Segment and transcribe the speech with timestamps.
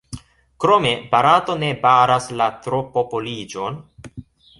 [0.63, 3.79] Krome Barato ne baras la tropopoliĝon.